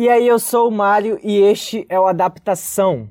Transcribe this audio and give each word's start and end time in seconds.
E 0.00 0.08
aí, 0.08 0.28
eu 0.28 0.38
sou 0.38 0.68
o 0.68 0.70
Mário 0.70 1.18
e 1.24 1.40
este 1.40 1.84
é 1.88 1.98
o 1.98 2.06
Adaptação. 2.06 3.10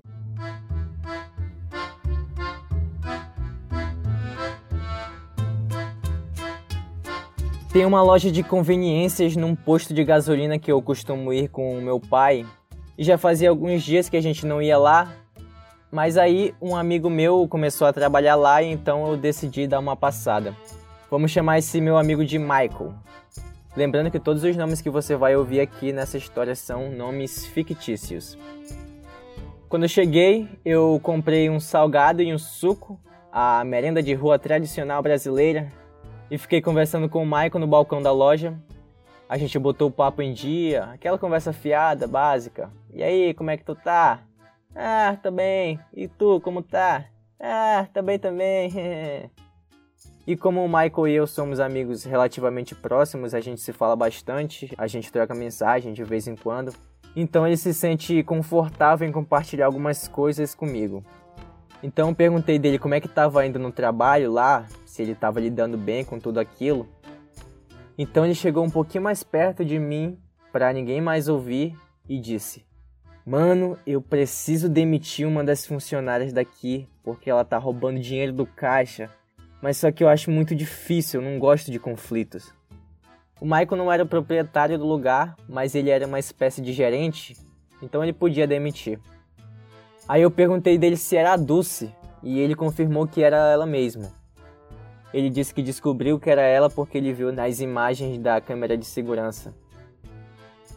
Tem 7.74 7.84
uma 7.84 8.02
loja 8.02 8.32
de 8.32 8.42
conveniências 8.42 9.36
num 9.36 9.54
posto 9.54 9.94
de 9.94 10.02
gasolina 10.06 10.58
que 10.58 10.72
eu 10.72 10.82
costumo 10.82 11.34
ir 11.34 11.50
com 11.50 11.78
o 11.78 11.82
meu 11.82 12.00
pai. 12.00 12.46
E 12.98 13.04
já 13.04 13.18
fazia 13.18 13.50
alguns 13.50 13.84
dias 13.84 14.08
que 14.08 14.16
a 14.16 14.22
gente 14.22 14.46
não 14.46 14.62
ia 14.62 14.78
lá. 14.78 15.12
Mas 15.92 16.18
aí 16.18 16.56
um 16.62 16.74
amigo 16.74 17.10
meu 17.10 17.50
começou 17.50 17.86
a 17.86 17.92
trabalhar 17.92 18.36
lá 18.36 18.64
então 18.64 19.06
eu 19.08 19.18
decidi 19.18 19.68
dar 19.68 19.80
uma 19.80 19.98
passada. 19.98 20.56
Vamos 21.12 21.32
chamar 21.32 21.60
esse 21.60 21.82
meu 21.82 21.98
amigo 21.98 22.24
de 22.24 22.40
Michael. 22.40 22.94
Lembrando 23.78 24.10
que 24.10 24.20
todos 24.20 24.44
os 24.44 24.58
nomes 24.58 24.82
que 24.82 24.90
você 24.90 25.16
vai 25.16 25.36
ouvir 25.36 25.60
aqui 25.60 25.94
nessa 25.94 26.18
história 26.18 26.56
são 26.56 26.90
nomes 26.90 27.46
fictícios. 27.46 28.36
Quando 29.70 29.84
eu 29.84 29.88
cheguei, 29.88 30.50
eu 30.66 31.00
comprei 31.04 31.48
um 31.48 31.60
salgado 31.60 32.24
e 32.24 32.34
um 32.34 32.40
suco, 32.40 33.00
a 33.32 33.64
merenda 33.64 34.02
de 34.02 34.16
rua 34.16 34.40
tradicional 34.40 35.04
brasileira, 35.04 35.72
e 36.32 36.40
fiquei 36.40 36.60
conversando 36.60 37.08
com 37.08 37.22
o 37.22 37.26
Michael 37.26 37.60
no 37.60 37.68
balcão 37.68 38.02
da 38.02 38.12
loja. 38.12 38.58
A 39.30 39.38
gente 39.38 39.60
botou 39.60 39.90
o 39.90 39.94
papo 39.94 40.24
em 40.24 40.34
dia, 40.34 40.86
aquela 40.86 41.20
conversa 41.20 41.54
fiada, 41.54 42.08
básica. 42.08 42.72
E 42.92 43.04
aí, 43.04 43.32
como 43.36 43.52
é 43.52 43.58
que 43.58 43.64
tu 43.64 43.76
tá? 43.76 44.22
Ah, 44.76 45.16
tô 45.22 45.30
bem. 45.30 45.80
E 45.94 46.08
tu, 46.08 46.42
como 46.42 46.64
tá? 46.64 47.06
Ah, 47.40 47.86
tá 47.94 48.02
bem 48.02 48.18
também. 48.18 48.72
E 50.28 50.36
como 50.36 50.62
o 50.62 50.68
Michael 50.68 51.08
e 51.08 51.14
eu 51.14 51.26
somos 51.26 51.58
amigos 51.58 52.04
relativamente 52.04 52.76
próximos, 52.76 53.34
a 53.34 53.40
gente 53.40 53.62
se 53.62 53.72
fala 53.72 53.96
bastante, 53.96 54.70
a 54.78 54.86
gente 54.86 55.10
troca 55.10 55.34
mensagem 55.34 55.94
de 55.94 56.04
vez 56.04 56.28
em 56.28 56.36
quando. 56.36 56.74
Então 57.16 57.48
ele 57.48 57.56
se 57.56 57.74
sente 57.74 58.22
confortável 58.24 59.08
em 59.08 59.12
compartilhar 59.14 59.68
algumas 59.68 60.06
coisas 60.10 60.54
comigo. 60.54 61.02
Então 61.82 62.14
perguntei 62.14 62.60
dele 62.60 62.78
como 62.78 62.94
é 62.94 63.00
que 63.00 63.08
estava 63.08 63.46
indo 63.46 63.58
no 63.58 63.72
trabalho 63.72 64.30
lá, 64.30 64.66
se 64.86 65.02
ele 65.02 65.14
estava 65.14 65.40
lidando 65.40 65.78
bem 65.78 66.04
com 66.04 66.20
tudo 66.20 66.42
aquilo. 66.42 66.90
Então 67.98 68.26
ele 68.26 68.36
chegou 68.36 68.66
um 68.66 68.70
pouquinho 68.70 69.06
mais 69.06 69.24
perto 69.24 69.64
de 69.64 69.80
mim 69.80 70.20
para 70.52 70.74
ninguém 70.74 71.00
mais 71.00 71.30
ouvir 71.30 71.74
e 72.06 72.20
disse: 72.20 72.66
"Mano, 73.26 73.80
eu 73.88 74.02
preciso 74.02 74.68
demitir 74.68 75.26
uma 75.26 75.42
das 75.42 75.66
funcionárias 75.66 76.34
daqui 76.34 76.86
porque 77.02 77.30
ela 77.30 77.46
tá 77.46 77.58
roubando 77.58 78.02
dinheiro 78.02 78.34
do 78.34 78.46
caixa 78.46 79.10
mas 79.62 79.78
só 79.78 79.92
que 79.92 80.04
eu 80.04 80.10
acho 80.10 80.32
muito 80.32 80.56
difícil, 80.56 81.22
não 81.22 81.40
gosto 81.40 81.72
de 81.72 81.80
conflitos. 81.80 82.54
O 83.40 83.46
Michael 83.46 83.76
não 83.78 83.92
era 83.92 84.04
o 84.04 84.08
proprietário 84.08 84.78
do 84.78 84.86
lugar, 84.86 85.36
mas 85.48 85.76
ele 85.76 85.90
era 85.90 86.08
uma 86.08 86.20
espécie 86.20 86.62
de 86.62 86.74
gerente, 86.74 87.36
então 87.82 88.04
ele 88.04 88.14
podia 88.14 88.48
demitir. 88.48 89.00
Aí 90.08 90.22
eu 90.22 90.32
perguntei 90.32 90.78
dele 90.78 90.98
se 90.98 91.16
era 91.16 91.34
a 91.34 91.38
Dulce, 91.38 91.94
e 92.24 92.40
ele 92.40 92.56
confirmou 92.56 93.08
que 93.08 93.22
era 93.22 93.52
ela 93.52 93.66
mesma. 93.66 94.12
Ele 95.14 95.30
disse 95.30 95.54
que 95.54 95.62
descobriu 95.62 96.20
que 96.20 96.30
era 96.30 96.42
ela 96.42 96.70
porque 96.70 96.98
ele 96.98 97.14
viu 97.14 97.32
nas 97.32 97.60
imagens 97.60 98.18
da 98.18 98.42
câmera 98.42 98.78
de 98.78 98.86
segurança. 98.86 99.54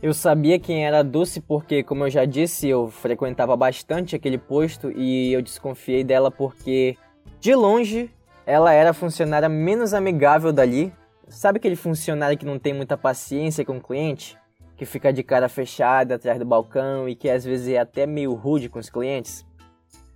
Eu 0.03 0.15
sabia 0.15 0.59
quem 0.59 0.87
era 0.87 1.01
a 1.01 1.03
Dulce 1.03 1.41
porque, 1.41 1.83
como 1.83 2.05
eu 2.05 2.11
já 2.11 2.25
disse, 2.25 2.69
eu 2.69 2.89
frequentava 2.89 3.55
bastante 3.57 4.17
aquele 4.17 4.39
posto 4.39 4.91
e 4.93 5.33
eu 5.33 5.43
desconfiei 5.43 6.03
dela 6.03 6.31
porque, 6.31 6.97
de 7.39 7.55
longe, 7.55 8.11
ela 8.51 8.73
era 8.73 8.91
a 8.91 8.93
funcionária 8.93 9.49
menos 9.49 9.95
amigável 9.95 10.53
dali. 10.53 10.93
Sabe 11.29 11.59
aquele 11.59 11.77
funcionário 11.77 12.37
que 12.37 12.45
não 12.45 12.59
tem 12.59 12.75
muita 12.75 12.99
paciência 12.99 13.65
com 13.65 13.77
o 13.77 13.81
cliente? 13.81 14.37
Que 14.77 14.85
fica 14.85 15.13
de 15.13 15.23
cara 15.23 15.49
fechada 15.49 16.17
atrás 16.17 16.37
do 16.37 16.45
balcão 16.45 17.09
e 17.09 17.15
que 17.15 17.31
às 17.31 17.45
vezes 17.45 17.69
é 17.69 17.79
até 17.79 18.07
meio 18.07 18.35
rude 18.35 18.69
com 18.69 18.81
os 18.81 18.91
clientes? 18.91 19.47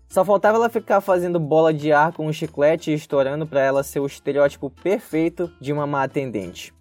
Só 0.09 0.25
faltava 0.25 0.57
ela 0.57 0.69
ficar 0.69 1.01
fazendo 1.01 1.39
bola 1.39 1.73
de 1.73 1.93
ar 1.93 2.13
com 2.13 2.27
um 2.27 2.33
chiclete 2.33 2.91
e 2.91 2.95
estourando 2.95 3.47
para 3.47 3.61
ela 3.61 3.85
ser 3.85 4.01
o 4.01 4.07
estereótipo 4.07 4.69
perfeito 4.69 5.49
de 5.61 5.73
uma 5.73 5.87
má 5.87 6.03
atendente. 6.03 6.75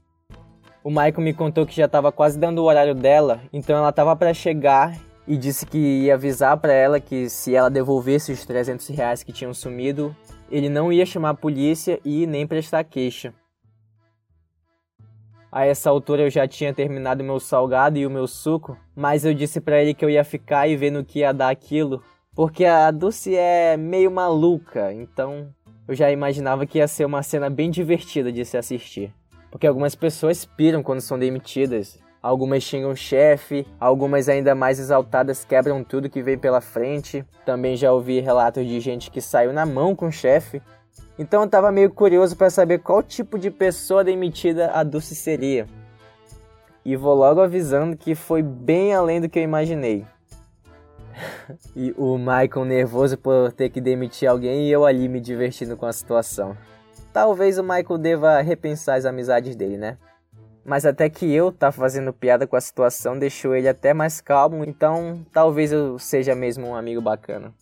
O 0.84 0.90
Michael 0.90 1.22
me 1.22 1.36
contou 1.36 1.68
que 1.68 1.76
já 1.76 1.86
estava 1.86 2.12
quase 2.12 2.40
dando 2.40 2.64
o 2.64 2.66
horário 2.66 2.96
dela, 2.96 3.42
então 3.54 3.78
ela 3.78 3.90
estava 3.90 4.16
para 4.16 4.34
chegar 4.34 5.00
e 5.28 5.38
disse 5.38 5.68
que 5.68 5.78
ia 5.78 6.16
avisar 6.16 6.58
para 6.58 6.74
ela 6.74 7.00
que 7.00 7.30
se 7.30 7.56
ela 7.56 7.70
devolvesse 7.70 8.32
os 8.32 8.44
300 8.44 8.88
reais 8.90 9.24
que 9.24 9.32
tinham 9.32 9.54
sumido, 9.54 10.16
ele 10.54 10.70
não 10.70 10.94
ia 10.94 11.04
chamar 11.04 11.32
a 11.32 11.34
polícia 11.34 12.00
e 12.06 12.28
nem 12.28 12.46
prestar 12.46 12.84
queixa. 12.84 13.34
A 15.52 15.66
essa 15.66 15.90
altura 15.90 16.22
eu 16.22 16.30
já 16.30 16.48
tinha 16.48 16.72
terminado 16.72 17.24
meu 17.24 17.40
salgado 17.40 17.98
e 17.98 18.06
o 18.06 18.10
meu 18.10 18.28
suco, 18.28 18.78
mas 18.96 19.26
eu 19.26 19.34
disse 19.34 19.60
para 19.60 19.82
ele 19.82 19.96
que 19.96 20.06
eu 20.06 20.12
ia 20.12 20.24
ficar 20.24 20.68
e 20.68 20.78
ver 20.78 20.92
no 20.92 21.04
que 21.04 21.20
ia 21.20 21.34
dar 21.34 21.50
aquilo, 21.50 22.04
porque 22.36 22.66
a 22.66 22.92
Dulce 22.92 23.36
é 23.36 23.76
meio 23.76 24.12
maluca, 24.12 24.94
então 24.94 25.52
eu 25.88 25.96
já 25.96 26.12
imaginava 26.12 26.68
que 26.68 26.78
ia 26.78 26.88
ser 26.88 27.06
uma 27.06 27.24
cena 27.24 27.50
bem 27.50 27.72
divertida 27.72 28.32
de 28.32 28.46
se 28.46 28.56
assistir. 28.56 29.12
Porque 29.50 29.66
algumas 29.66 29.96
pessoas 29.96 30.46
piram 30.46 30.84
quando 30.84 31.02
são 31.02 31.18
demitidas, 31.18 32.00
Algumas 32.24 32.64
xingam 32.64 32.92
o 32.92 32.96
chefe, 32.96 33.68
algumas 33.78 34.30
ainda 34.30 34.56
mais 34.56 34.80
exaltadas 34.80 35.44
quebram 35.44 35.84
tudo 35.84 36.10
que 36.10 36.24
vem 36.24 36.38
pela 36.38 36.62
frente. 36.62 37.26
Também 37.46 37.76
já 37.76 37.92
ouvi 37.92 38.22
relatos 38.22 38.66
de 38.66 38.80
gente 38.80 39.12
que 39.12 39.20
saiu 39.20 39.52
na 39.52 39.66
mão 39.66 39.94
com 39.94 40.08
o 40.08 40.12
chefe. 40.12 40.62
Então 41.20 41.42
eu 41.42 41.50
tava 41.50 41.70
meio 41.70 41.92
curioso 41.92 42.38
para 42.38 42.50
saber 42.50 42.80
qual 42.80 43.04
tipo 43.04 43.38
de 43.38 43.52
pessoa 43.52 44.06
demitida 44.06 44.72
a 44.72 44.84
Dulce 44.84 45.14
seria. 45.14 45.68
E 46.86 46.96
vou 46.96 47.14
logo 47.14 47.42
avisando 47.42 47.98
que 47.98 48.16
foi 48.16 48.42
bem 48.42 48.94
além 48.94 49.20
do 49.20 49.28
que 49.28 49.40
eu 49.40 49.44
imaginei. 49.44 50.06
e 51.76 51.94
o 51.98 52.18
Michael 52.18 52.66
nervoso 52.66 53.18
por 53.18 53.52
ter 53.52 53.70
que 53.70 53.82
demitir 53.82 54.30
alguém 54.30 54.70
e 54.70 54.72
eu 54.72 54.86
ali 54.86 55.10
me 55.10 55.20
divertindo 55.20 55.76
com 55.76 55.86
a 55.86 55.92
situação. 55.92 56.56
Talvez 57.12 57.60
o 57.60 57.64
Michael 57.64 57.98
deva 57.98 58.40
repensar 58.40 58.96
as 58.96 59.04
amizades 59.04 59.58
dele, 59.58 59.78
né? 59.78 59.98
Mas 60.66 60.86
até 60.86 61.10
que 61.10 61.32
eu 61.32 61.52
tá 61.52 61.72
fazendo 61.72 62.14
piada 62.14 62.48
com 62.48 62.56
a 62.56 62.62
situação 62.62 63.18
deixou 63.18 63.56
ele 63.56 63.68
até 63.68 63.94
mais 63.94 64.22
calmo, 64.22 64.64
então 64.64 65.26
talvez 65.32 65.72
eu 65.72 66.00
seja 66.00 66.34
mesmo 66.34 66.68
um 66.68 66.76
amigo 66.76 67.02
bacana. 67.02 67.54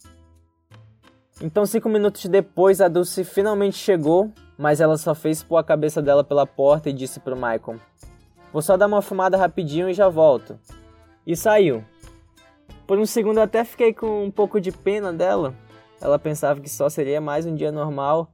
Então, 1.42 1.66
cinco 1.66 1.90
minutos 1.90 2.26
depois, 2.26 2.80
a 2.80 2.88
Dulce 2.88 3.24
finalmente 3.24 3.76
chegou, 3.76 4.32
mas 4.56 4.80
ela 4.80 4.96
só 4.96 5.16
fez 5.16 5.42
pôr 5.42 5.58
a 5.58 5.64
cabeça 5.64 6.00
dela 6.00 6.24
pela 6.24 6.46
porta 6.46 6.90
e 6.90 6.94
disse 6.94 7.20
pro 7.20 7.36
Michael: 7.36 7.80
Vou 8.54 8.62
só 8.62 8.78
dar 8.78 8.86
uma 8.86 9.02
fumada 9.02 9.38
rapidinho 9.38 9.90
e 9.90 9.94
já 9.94 10.08
volto. 10.08 10.60
E 11.26 11.36
saiu. 11.36 11.84
Por 12.86 13.00
um 13.00 13.06
segundo 13.06 13.38
eu 13.38 13.44
até 13.44 13.64
fiquei 13.64 13.92
com 13.92 14.26
um 14.26 14.30
pouco 14.30 14.62
de 14.62 14.72
pena 14.72 15.12
dela. 15.12 15.56
Ela 16.00 16.20
pensava 16.20 16.60
que 16.60 16.70
só 16.70 16.90
seria 16.90 17.20
mais 17.20 17.46
um 17.46 17.56
dia 17.56 17.72
normal, 17.72 18.32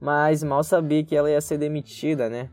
mas 0.00 0.42
mal 0.42 0.64
sabia 0.64 1.04
que 1.04 1.16
ela 1.16 1.30
ia 1.30 1.40
ser 1.40 1.58
demitida, 1.58 2.30
né? 2.30 2.48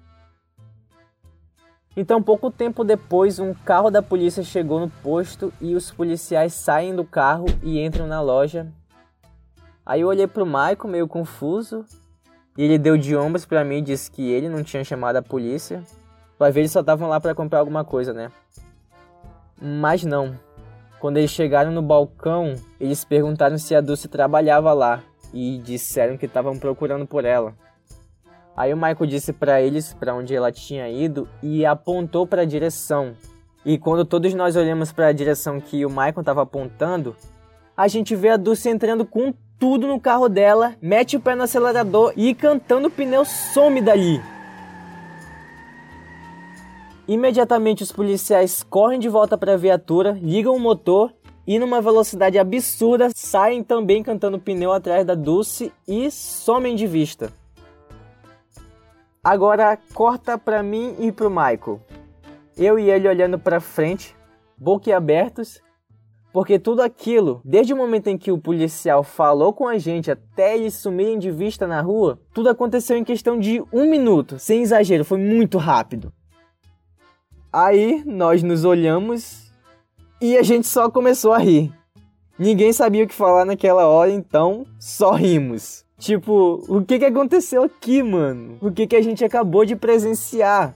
Então, 1.98 2.22
pouco 2.22 2.52
tempo 2.52 2.84
depois, 2.84 3.40
um 3.40 3.54
carro 3.54 3.90
da 3.90 4.02
polícia 4.02 4.44
chegou 4.44 4.80
no 4.80 4.90
posto 4.90 5.54
e 5.62 5.76
os 5.76 5.92
policiais 5.92 6.54
saem 6.54 6.94
do 6.94 7.06
carro 7.06 7.46
e 7.64 7.80
entram 7.80 8.06
na 8.06 8.22
loja. 8.22 8.68
Aí 9.86 10.02
eu 10.02 10.08
olhei 10.08 10.28
pro 10.28 10.46
Michael 10.46 10.88
meio 10.88 11.08
confuso 11.08 11.86
e 12.58 12.64
ele 12.64 12.78
deu 12.78 12.98
de 12.98 13.16
ombros 13.16 13.46
para 13.46 13.64
mim 13.64 13.78
e 13.78 13.82
disse 13.82 14.12
que 14.12 14.30
ele 14.30 14.50
não 14.50 14.62
tinha 14.62 14.84
chamado 14.84 15.18
a 15.18 15.22
polícia. 15.22 15.84
Vai 16.38 16.52
ver, 16.52 16.62
eles 16.62 16.72
só 16.72 16.82
estavam 16.82 17.08
lá 17.08 17.20
para 17.20 17.34
comprar 17.34 17.60
alguma 17.60 17.86
coisa, 17.86 18.12
né? 18.12 18.30
Mas 19.62 20.04
não. 20.04 20.38
Quando 21.00 21.18
eles 21.18 21.32
chegaram 21.32 21.72
no 21.72 21.82
balcão, 21.82 22.56
eles 22.78 23.06
perguntaram 23.06 23.58
se 23.58 23.74
a 23.74 23.80
Dulce 23.80 24.10
trabalhava 24.10 24.74
lá 24.74 25.02
e 25.34 25.60
disseram 25.60 26.18
que 26.18 26.26
estavam 26.26 26.58
procurando 26.58 27.06
por 27.06 27.24
ela. 27.24 27.54
Aí 28.56 28.74
o 28.74 28.78
Michael 28.78 29.06
disse 29.06 29.34
para 29.34 29.62
eles 29.62 29.94
para 29.94 30.16
onde 30.16 30.34
ela 30.34 30.52
tinha 30.52 30.90
ido 30.90 31.28
e 31.44 31.66
apontou 31.66 32.26
para 32.26 32.44
a 32.44 32.46
direção. 32.46 33.14
E 33.66 33.78
quando 33.78 34.06
todos 34.06 34.34
nós 34.34 34.56
olhamos 34.56 34.92
para 34.94 35.08
a 35.08 35.12
direção 35.12 35.60
que 35.60 35.86
o 35.86 35.90
Michael 35.90 36.20
estava 36.20 36.44
apontando, 36.44 37.16
a 37.76 37.88
gente 37.88 38.16
vê 38.16 38.30
a 38.30 38.38
Dulce 38.38 38.70
entrando 38.70 39.06
com 39.06 39.34
tudo 39.60 39.88
no 39.88 40.00
carro 40.00 40.30
dela, 40.30 40.76
mete 40.82 41.18
o 41.18 41.20
pé 41.20 41.36
no 41.36 41.44
acelerador 41.44 42.14
e 42.16 42.34
cantando 42.34 42.88
o 42.88 42.92
pneu 42.92 43.26
some 43.26 43.82
dali. 43.82 44.22
Imediatamente 47.08 47.84
os 47.84 47.92
policiais 47.92 48.64
correm 48.64 49.00
de 49.00 49.10
volta 49.10 49.38
para 49.38 49.54
a 49.54 49.58
viatura, 49.58 50.18
ligam 50.22 50.56
o 50.56 50.60
motor 50.60 51.14
e 51.46 51.60
numa 51.60 51.82
velocidade 51.82 52.40
absurda 52.40 53.10
saem 53.14 53.64
também 53.64 54.02
cantando 54.02 54.40
pneu 54.40 54.72
atrás 54.72 55.06
da 55.06 55.14
Dulce 55.14 55.72
e 55.88 56.10
somem 56.10 56.76
de 56.76 56.88
vista. 56.88 57.32
Agora 59.26 59.76
corta 59.92 60.38
para 60.38 60.62
mim 60.62 60.96
e 61.00 61.12
pro 61.12 61.32
Michael. 61.32 61.82
Eu 62.56 62.78
e 62.78 62.92
ele 62.92 63.08
olhando 63.08 63.40
para 63.40 63.60
frente, 63.60 64.16
boquiabertos, 64.56 65.60
porque 66.32 66.60
tudo 66.60 66.84
aquilo, 66.84 67.42
desde 67.44 67.74
o 67.74 67.76
momento 67.76 68.06
em 68.06 68.20
que 68.20 68.32
o 68.32 68.38
policial 68.38 69.04
falou 69.04 69.52
com 69.52 69.68
a 69.68 69.80
gente 69.80 70.12
até 70.12 70.56
eles 70.56 70.76
sumirem 70.76 71.18
de 71.18 71.32
vista 71.32 71.66
na 71.66 71.82
rua, 71.82 72.20
tudo 72.36 72.50
aconteceu 72.50 72.96
em 72.98 73.04
questão 73.04 73.40
de 73.40 73.64
um 73.74 73.90
minuto, 73.90 74.38
sem 74.38 74.62
exagero, 74.62 75.04
foi 75.04 75.18
muito 75.18 75.58
rápido. 75.58 76.14
Aí 77.52 78.04
nós 78.06 78.44
nos 78.44 78.64
olhamos 78.64 79.52
E 80.22 80.38
a 80.38 80.44
gente 80.44 80.68
só 80.68 80.90
começou 80.90 81.34
a 81.34 81.40
rir. 81.40 81.74
Ninguém 82.38 82.72
sabia 82.72 83.04
o 83.04 83.08
que 83.08 83.14
falar 83.14 83.44
naquela 83.44 83.88
hora, 83.88 84.12
então 84.12 84.66
só 84.80 85.12
rimos. 85.14 85.85
Tipo, 85.98 86.64
o 86.68 86.84
que 86.84 87.00
que 87.00 87.06
aconteceu 87.06 87.64
aqui, 87.64 88.04
mano? 88.04 88.58
O 88.62 88.72
que 88.72 88.86
que 88.86 88.96
a 88.96 89.02
gente 89.02 89.24
acabou 89.24 89.66
de 89.66 89.76
presenciar? 89.76 90.76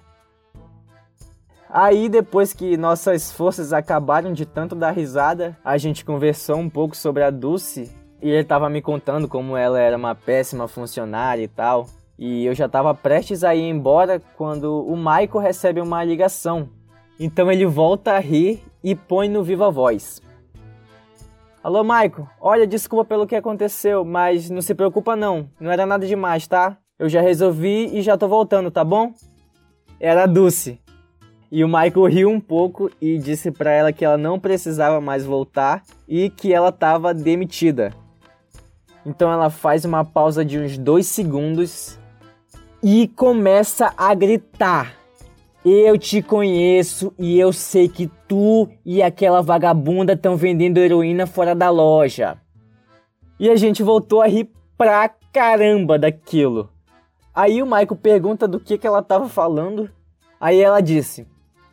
Aí, 1.70 2.10
depois 2.10 2.54
que 2.54 2.78
nossas 2.78 3.32
forças 3.32 3.74
acabaram 3.74 4.34
de 4.34 4.46
tanto 4.46 4.74
dar 4.76 4.92
risada, 4.92 5.56
a 5.64 5.78
gente 5.78 6.04
conversou 6.04 6.58
um 6.58 6.70
pouco 6.70 6.98
sobre 6.98 7.22
a 7.22 7.30
Dulce 7.30 7.92
e 8.22 8.30
ele 8.30 8.44
tava 8.44 8.70
me 8.70 8.82
contando 8.82 9.28
como 9.28 9.56
ela 9.56 9.80
era 9.80 9.96
uma 9.96 10.16
péssima 10.16 10.68
funcionária 10.68 11.44
e 11.44 11.48
tal. 11.48 11.86
E 12.18 12.46
eu 12.46 12.56
já 12.56 12.68
tava 12.68 12.94
prestes 12.96 13.44
a 13.44 13.54
ir 13.54 13.70
embora 13.70 14.22
quando 14.36 14.84
o 14.86 14.98
Michael 14.98 15.40
recebe 15.40 15.80
uma 15.80 16.04
ligação. 16.04 16.70
Então 17.20 17.52
ele 17.52 17.66
volta 17.66 18.14
a 18.14 18.20
rir 18.20 18.64
e 18.84 18.96
põe 18.96 19.30
no 19.30 19.44
Viva 19.44 19.70
Voz. 19.70 20.22
Alô, 21.62 21.84
Maico. 21.84 22.26
Olha, 22.40 22.66
desculpa 22.66 23.04
pelo 23.04 23.28
que 23.28 23.36
aconteceu, 23.36 24.06
mas 24.06 24.50
não 24.50 24.62
se 24.62 24.74
preocupa 24.74 25.14
não. 25.14 25.50
Não 25.60 25.70
era 25.70 25.86
nada 25.86 26.08
demais, 26.08 26.48
tá? 26.48 26.78
Eu 26.98 27.10
já 27.10 27.20
resolvi 27.20 27.98
e 27.98 28.02
já 28.02 28.18
tô 28.18 28.30
voltando, 28.30 28.72
tá 28.72 28.82
bom? 28.82 29.14
Era 30.00 30.24
a 30.24 30.26
Dulce. 30.26 30.80
E 31.52 31.62
o 31.62 31.68
Michael 31.68 32.06
riu 32.06 32.30
um 32.30 32.40
pouco 32.40 32.90
e 33.02 33.18
disse 33.18 33.52
para 33.52 33.72
ela 33.72 33.92
que 33.92 34.06
ela 34.06 34.18
não 34.18 34.40
precisava 34.40 35.02
mais 35.02 35.26
voltar 35.26 35.84
e 36.08 36.30
que 36.30 36.54
ela 36.54 36.70
estava 36.70 37.14
demitida. 37.14 37.94
Então 39.06 39.30
ela 39.30 39.50
faz 39.50 39.84
uma 39.84 40.06
pausa 40.06 40.46
de 40.46 40.58
uns 40.58 40.78
dois 40.78 41.08
segundos 41.08 42.00
e 42.82 43.10
começa 43.10 43.94
a 43.98 44.14
gritar. 44.14 44.99
Eu 45.64 45.98
te 45.98 46.22
conheço 46.22 47.14
e 47.20 47.38
eu 47.38 47.52
sei 47.52 47.90
que 47.90 48.10
tu 48.28 48.70
e 48.86 49.04
aquela 49.04 49.42
vagabunda 49.42 50.14
estão 50.14 50.38
vendendo 50.38 50.78
heroína 50.78 51.28
fora 51.28 51.54
da 51.54 51.70
loja. 51.70 52.38
E 53.38 53.50
a 53.50 53.56
gente 53.58 53.84
voltou 53.84 54.22
a 54.22 54.28
rir 54.28 54.50
pra 54.78 55.10
caramba 55.34 56.00
daquilo. 56.00 56.70
Aí 57.36 57.62
o 57.62 57.66
Michael 57.66 57.96
pergunta 58.02 58.48
do 58.48 58.60
que, 58.60 58.78
que 58.78 58.88
ela 58.88 59.02
tava 59.04 59.28
falando. 59.28 59.90
Aí 60.40 60.62
ela 60.62 60.80
disse: 60.80 61.28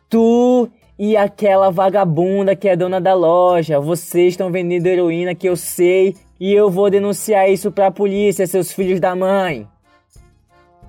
Tu 0.09 0.69
e 0.99 1.15
aquela 1.15 1.71
vagabunda 1.71 2.55
que 2.55 2.67
é 2.67 2.75
dona 2.75 2.99
da 2.99 3.13
loja, 3.13 3.79
vocês 3.79 4.33
estão 4.33 4.51
vendendo 4.51 4.87
heroína 4.87 5.33
que 5.33 5.47
eu 5.47 5.55
sei 5.55 6.15
e 6.39 6.53
eu 6.53 6.69
vou 6.69 6.89
denunciar 6.89 7.49
isso 7.49 7.71
pra 7.71 7.89
polícia, 7.89 8.45
seus 8.45 8.71
filhos 8.71 8.99
da 8.99 9.15
mãe. 9.15 9.67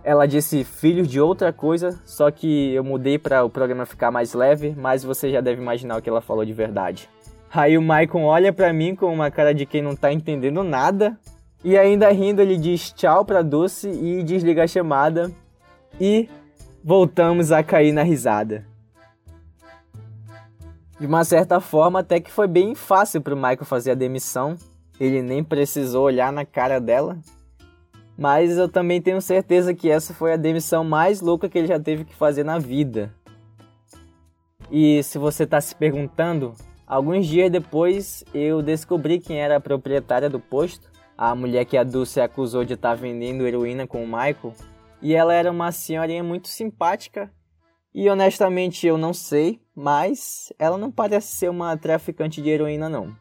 Ela 0.05 0.27
disse 0.27 0.65
filhos 0.65 1.09
de 1.09 1.21
outra 1.21 1.53
coisa, 1.53 2.01
só 2.05 2.31
que 2.31 2.73
eu 2.73 2.83
mudei 2.83 3.19
para 3.19 3.45
o 3.45 3.51
programa 3.51 3.85
ficar 3.85 4.11
mais 4.11 4.33
leve, 4.33 4.75
mas 4.77 5.05
você 5.05 5.31
já 5.31 5.41
deve 5.41 5.61
imaginar 5.61 5.99
o 5.99 6.03
que 6.03 6.09
ela 6.09 6.21
falou 6.21 6.45
de 6.45 6.53
verdade. 6.53 7.09
Aí 7.53 7.77
o 7.77 7.83
Maicon 7.83 8.25
olha 8.25 8.53
para 8.53 8.73
mim 8.73 8.95
com 8.95 9.13
uma 9.13 9.31
cara 9.31 9.53
de 9.53 9.67
quem 9.67 9.83
não 9.83 9.97
tá 9.97 10.13
entendendo 10.13 10.63
nada, 10.63 11.19
e 11.65 11.77
ainda 11.77 12.11
rindo 12.11 12.41
ele 12.41 12.57
diz 12.57 12.93
tchau 12.93 13.25
pra 13.25 13.43
Doce 13.43 13.89
e 13.89 14.23
desliga 14.23 14.65
a 14.65 14.67
chamada, 14.67 15.31
e 16.01 16.29
voltamos 16.83 17.51
a 17.53 17.63
cair 17.63 17.93
na 17.93 18.03
risada. 18.03 18.65
De 20.99 21.07
uma 21.07 21.23
certa 21.23 21.61
forma, 21.61 22.01
até 22.01 22.19
que 22.19 22.31
foi 22.31 22.49
bem 22.49 22.75
fácil 22.75 23.21
pro 23.21 23.37
Michael 23.37 23.65
fazer 23.65 23.93
a 23.93 23.95
demissão. 23.95 24.57
Ele 24.99 25.23
nem 25.23 25.45
precisou 25.45 26.05
olhar 26.05 26.33
na 26.33 26.45
cara 26.45 26.81
dela, 26.81 27.17
mas 28.19 28.59
eu 28.59 28.69
também 28.69 29.01
tenho 29.01 29.21
certeza 29.21 29.73
que 29.73 29.89
essa 29.89 30.13
foi 30.13 30.33
a 30.33 30.37
demissão 30.37 30.83
mais 30.83 31.21
louca 31.21 31.49
que 31.49 31.57
ele 31.57 31.69
já 31.69 31.79
teve 31.79 32.05
que 32.05 32.17
fazer 32.17 32.43
na 32.43 32.59
vida. 32.59 33.15
E 34.73 35.01
se 35.05 35.19
você 35.19 35.45
está 35.45 35.61
se 35.61 35.73
perguntando, 35.77 36.53
alguns 36.85 37.29
dias 37.29 37.49
depois 37.49 38.25
eu 38.35 38.61
descobri 38.61 39.21
quem 39.21 39.41
era 39.41 39.57
a 39.57 39.61
proprietária 39.61 40.29
do 40.29 40.41
posto, 40.41 40.91
a 41.17 41.33
mulher 41.33 41.65
que 41.65 41.77
a 41.77 41.85
Dulce 41.85 42.21
acusou 42.21 42.65
de 42.65 42.75
estar 42.75 42.91
tá 42.91 42.95
vendendo 42.97 43.47
heroína 43.47 43.87
com 43.87 44.03
o 44.03 44.07
Michael, 44.07 44.53
e 45.01 45.15
ela 45.15 45.33
era 45.33 45.53
uma 45.53 45.71
senhorinha 45.71 46.25
muito 46.25 46.49
simpática. 46.49 47.31
E 47.95 48.11
honestamente 48.11 48.85
eu 48.85 48.99
não 48.99 49.15
sei, 49.15 49.61
mas 49.77 50.53
ela 50.59 50.77
não 50.77 50.91
parece 50.91 51.37
ser 51.37 51.49
uma 51.49 51.77
traficante 51.77 52.43
de 52.43 52.51
heroína 52.51 52.89
não. 52.89 53.17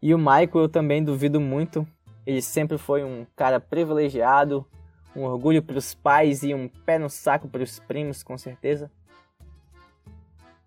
E 0.00 0.14
o 0.14 0.18
Michael 0.18 0.50
eu 0.54 0.68
também 0.68 1.04
duvido 1.04 1.40
muito, 1.40 1.86
ele 2.26 2.40
sempre 2.40 2.78
foi 2.78 3.04
um 3.04 3.26
cara 3.36 3.60
privilegiado, 3.60 4.66
um 5.14 5.22
orgulho 5.22 5.62
para 5.62 5.78
os 5.78 5.94
pais 5.94 6.42
e 6.42 6.54
um 6.54 6.68
pé 6.68 6.98
no 6.98 7.08
saco 7.08 7.48
para 7.48 7.62
os 7.62 7.78
primos, 7.78 8.22
com 8.22 8.36
certeza. 8.36 8.90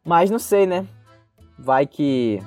Mas 0.03 0.29
não 0.29 0.39
sei, 0.39 0.65
né? 0.65 0.87
Vai 1.57 1.85
que 1.85 2.41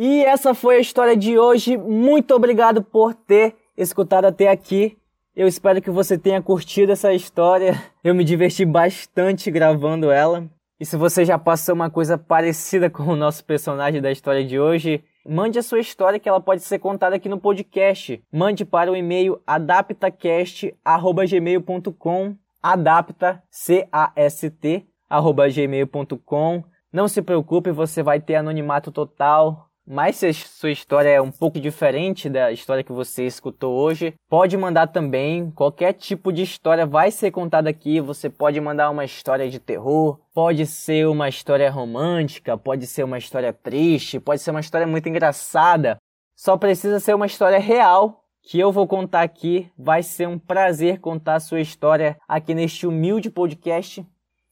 E 0.00 0.24
essa 0.24 0.54
foi 0.54 0.76
a 0.76 0.78
história 0.78 1.16
de 1.16 1.36
hoje. 1.36 1.76
Muito 1.76 2.32
obrigado 2.32 2.84
por 2.84 3.14
ter 3.14 3.56
escutado 3.76 4.26
até 4.26 4.48
aqui. 4.48 4.96
Eu 5.34 5.48
espero 5.48 5.82
que 5.82 5.90
você 5.90 6.16
tenha 6.16 6.40
curtido 6.40 6.92
essa 6.92 7.12
história. 7.12 7.74
Eu 8.04 8.14
me 8.14 8.22
diverti 8.22 8.64
bastante 8.64 9.50
gravando 9.50 10.12
ela. 10.12 10.48
E 10.78 10.86
se 10.86 10.96
você 10.96 11.24
já 11.24 11.36
passou 11.36 11.74
uma 11.74 11.90
coisa 11.90 12.16
parecida 12.16 12.88
com 12.88 13.02
o 13.02 13.16
nosso 13.16 13.44
personagem 13.44 14.00
da 14.00 14.12
história 14.12 14.44
de 14.44 14.60
hoje, 14.60 15.02
mande 15.26 15.58
a 15.58 15.64
sua 15.64 15.80
história 15.80 16.20
que 16.20 16.28
ela 16.28 16.40
pode 16.40 16.62
ser 16.62 16.78
contada 16.78 17.16
aqui 17.16 17.28
no 17.28 17.40
podcast. 17.40 18.22
Mande 18.32 18.64
para 18.64 18.92
o 18.92 18.96
e-mail 18.96 19.42
adaptacast@gmail.com, 19.44 22.36
adapta 22.62 23.42
c 23.50 23.88
a 23.90 24.12
s 24.14 24.48
t 24.48 24.86
gmail.com. 25.10 26.62
Não 26.92 27.08
se 27.08 27.20
preocupe, 27.20 27.72
você 27.72 28.00
vai 28.00 28.20
ter 28.20 28.36
anonimato 28.36 28.92
total. 28.92 29.67
Mas 29.90 30.16
se 30.16 30.26
a 30.26 30.34
sua 30.34 30.70
história 30.70 31.08
é 31.08 31.18
um 31.18 31.30
pouco 31.30 31.58
diferente 31.58 32.28
da 32.28 32.52
história 32.52 32.84
que 32.84 32.92
você 32.92 33.24
escutou 33.24 33.74
hoje, 33.74 34.12
pode 34.28 34.54
mandar 34.54 34.88
também. 34.88 35.50
Qualquer 35.50 35.94
tipo 35.94 36.30
de 36.30 36.42
história 36.42 36.84
vai 36.84 37.10
ser 37.10 37.30
contada 37.30 37.70
aqui. 37.70 37.98
Você 37.98 38.28
pode 38.28 38.60
mandar 38.60 38.90
uma 38.90 39.06
história 39.06 39.48
de 39.48 39.58
terror, 39.58 40.20
pode 40.34 40.66
ser 40.66 41.08
uma 41.08 41.26
história 41.26 41.70
romântica, 41.70 42.54
pode 42.58 42.86
ser 42.86 43.02
uma 43.02 43.16
história 43.16 43.50
triste, 43.50 44.20
pode 44.20 44.42
ser 44.42 44.50
uma 44.50 44.60
história 44.60 44.86
muito 44.86 45.08
engraçada. 45.08 45.96
Só 46.36 46.58
precisa 46.58 47.00
ser 47.00 47.14
uma 47.14 47.24
história 47.24 47.58
real 47.58 48.22
que 48.42 48.60
eu 48.60 48.70
vou 48.70 48.86
contar 48.86 49.22
aqui. 49.22 49.72
Vai 49.74 50.02
ser 50.02 50.28
um 50.28 50.38
prazer 50.38 51.00
contar 51.00 51.36
a 51.36 51.40
sua 51.40 51.62
história 51.62 52.18
aqui 52.28 52.52
neste 52.52 52.86
humilde 52.86 53.30
podcast. 53.30 54.06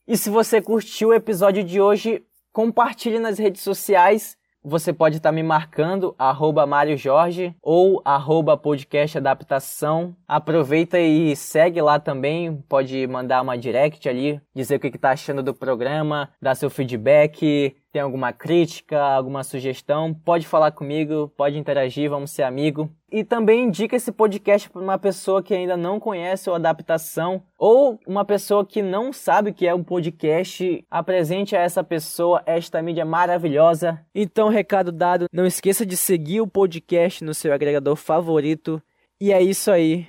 E 0.07 0.17
se 0.17 0.31
você 0.31 0.59
curtiu 0.59 1.09
o 1.09 1.13
episódio 1.13 1.63
de 1.63 1.79
hoje, 1.79 2.25
compartilhe 2.51 3.19
nas 3.19 3.37
redes 3.37 3.61
sociais 3.61 4.35
você 4.67 4.91
pode 4.91 5.15
estar 5.15 5.29
tá 5.29 5.33
me 5.33 5.41
marcando, 5.41 6.13
arroba 6.19 6.65
Mário 6.65 6.97
Jorge 6.97 7.55
ou 7.63 8.01
arroba 8.03 8.57
podcast 8.57 9.17
adaptação. 9.17 10.13
Aproveita 10.27 10.99
e 10.99 11.33
segue 11.37 11.81
lá 11.81 11.97
também, 11.99 12.61
pode 12.67 13.07
mandar 13.07 13.41
uma 13.41 13.57
direct 13.57 14.09
ali, 14.09 14.41
dizer 14.53 14.75
o 14.75 14.79
que 14.79 14.87
está 14.87 15.11
achando 15.11 15.41
do 15.41 15.53
programa, 15.53 16.29
dar 16.41 16.53
seu 16.53 16.69
feedback, 16.69 17.77
tem 17.97 18.03
alguma 18.03 18.31
crítica, 18.31 19.01
alguma 19.01 19.43
sugestão, 19.43 20.13
pode 20.13 20.45
falar 20.45 20.69
comigo, 20.71 21.33
pode 21.35 21.57
interagir, 21.57 22.07
vamos 22.07 22.29
ser 22.29 22.43
amigo. 22.43 22.91
E 23.11 23.23
também 23.23 23.63
indica 23.63 23.95
esse 23.95 24.11
podcast 24.11 24.69
para 24.69 24.83
uma 24.83 24.99
pessoa 24.99 25.41
que 25.41 25.51
ainda 25.51 25.75
não 25.75 25.99
conhece 25.99 26.47
o 26.47 26.53
Adaptação 26.53 27.41
ou 27.57 27.99
uma 28.05 28.23
pessoa 28.23 28.63
que 28.63 28.83
não 28.83 29.11
sabe 29.11 29.49
o 29.49 29.53
que 29.53 29.65
é 29.65 29.73
um 29.73 29.83
podcast. 29.83 30.85
Apresente 30.91 31.55
a 31.55 31.59
essa 31.59 31.83
pessoa 31.83 32.43
esta 32.45 32.83
mídia 32.83 33.03
maravilhosa. 33.03 33.99
Então, 34.13 34.47
recado 34.47 34.91
dado, 34.91 35.25
não 35.33 35.47
esqueça 35.47 35.83
de 35.83 35.97
seguir 35.97 36.41
o 36.41 36.47
podcast 36.47 37.23
no 37.23 37.33
seu 37.33 37.51
agregador 37.51 37.95
favorito. 37.95 38.79
E 39.19 39.33
é 39.33 39.41
isso 39.41 39.71
aí. 39.71 40.07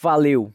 Valeu! 0.00 0.54